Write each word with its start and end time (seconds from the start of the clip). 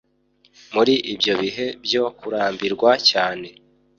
muri 0.73 0.93
ibyo 1.13 1.33
bihe 1.41 1.65
byo 1.85 2.03
kurambirwa 2.17 2.91
cyane 3.09 3.47